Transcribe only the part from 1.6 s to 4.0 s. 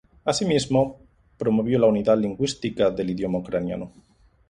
la unidad lingüística del idioma ucraniano.